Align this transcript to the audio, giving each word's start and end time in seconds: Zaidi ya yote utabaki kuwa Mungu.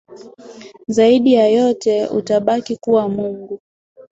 Zaidi 0.87 1.33
ya 1.33 1.47
yote 1.47 2.07
utabaki 2.07 2.77
kuwa 2.77 3.09
Mungu. 3.09 3.61